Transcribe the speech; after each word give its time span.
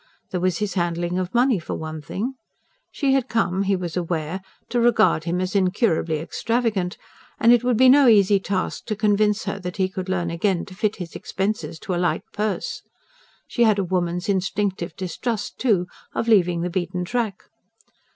There 0.31 0.39
was 0.41 0.57
his 0.57 0.73
handling 0.73 1.19
of 1.19 1.31
money 1.31 1.59
for 1.59 1.75
one 1.75 2.01
thing: 2.01 2.33
she 2.89 3.13
had 3.13 3.29
come, 3.29 3.61
he 3.61 3.75
was 3.75 3.95
aware, 3.95 4.41
to 4.69 4.79
regard 4.79 5.25
him 5.25 5.39
as 5.39 5.55
incurably 5.55 6.17
extravagant; 6.17 6.97
and 7.39 7.53
it 7.53 7.63
would 7.63 7.77
be 7.77 7.87
no 7.87 8.07
easy 8.07 8.39
task 8.39 8.85
to 8.85 8.95
convince 8.95 9.43
her 9.43 9.59
that 9.59 9.77
he 9.77 9.87
could 9.87 10.09
learn 10.09 10.31
again 10.31 10.65
to 10.65 10.73
fit 10.73 10.95
his 10.95 11.15
expenses 11.15 11.77
to 11.81 11.93
a 11.93 12.01
light 12.01 12.23
purse. 12.33 12.81
She 13.45 13.61
had 13.63 13.77
a 13.77 13.83
woman's 13.83 14.27
instinctive 14.27 14.95
distrust, 14.95 15.59
too, 15.59 15.85
of 16.15 16.27
leaving 16.27 16.61
the 16.61 16.71
beaten 16.71 17.05
track. 17.05 17.43